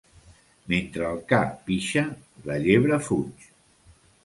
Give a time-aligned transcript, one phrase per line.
[0.71, 2.05] Mentre el ca pixa,
[2.51, 3.49] la llebre fuig.